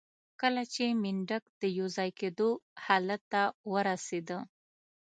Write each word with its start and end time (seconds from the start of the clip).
کله 0.41 0.63
چې 0.73 0.85
منډک 1.01 1.43
د 1.61 1.63
يوځای 1.79 2.09
کېدو 2.19 2.49
حالت 2.85 3.21
ته 3.31 3.41
ورسېده. 3.71 4.37